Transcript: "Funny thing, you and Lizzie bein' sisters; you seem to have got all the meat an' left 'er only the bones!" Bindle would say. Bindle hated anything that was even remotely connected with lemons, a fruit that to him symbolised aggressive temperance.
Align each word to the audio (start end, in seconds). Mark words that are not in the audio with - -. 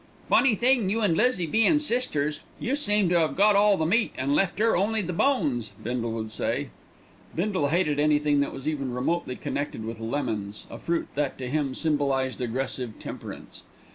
"Funny 0.29 0.55
thing, 0.55 0.89
you 0.89 1.01
and 1.01 1.15
Lizzie 1.15 1.45
bein' 1.45 1.77
sisters; 1.77 2.39
you 2.59 2.75
seem 2.75 3.07
to 3.07 3.19
have 3.19 3.35
got 3.35 3.55
all 3.55 3.77
the 3.77 3.85
meat 3.85 4.11
an' 4.17 4.33
left 4.33 4.59
'er 4.59 4.75
only 4.75 4.99
the 4.99 5.13
bones!" 5.13 5.73
Bindle 5.83 6.11
would 6.13 6.31
say. 6.31 6.69
Bindle 7.35 7.67
hated 7.67 7.99
anything 7.99 8.39
that 8.39 8.51
was 8.51 8.67
even 8.67 8.95
remotely 8.95 9.35
connected 9.35 9.85
with 9.85 9.99
lemons, 9.99 10.65
a 10.71 10.79
fruit 10.79 11.07
that 11.13 11.37
to 11.37 11.47
him 11.47 11.75
symbolised 11.75 12.41
aggressive 12.41 12.97
temperance. 12.97 13.61